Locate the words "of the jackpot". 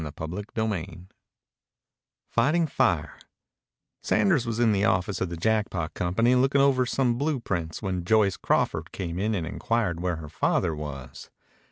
5.21-5.93